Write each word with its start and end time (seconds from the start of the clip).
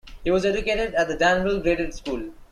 He 0.23 0.31
was 0.31 0.45
educated 0.45 0.95
at 0.95 1.09
the 1.09 1.15
Danville 1.15 1.59
Graded 1.59 1.93
School. 1.93 2.31